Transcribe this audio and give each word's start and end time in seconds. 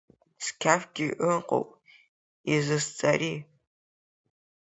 Сқьафгьы 0.43 1.07
ыҟоуп 1.33 1.69
изызӡари? 2.53 3.35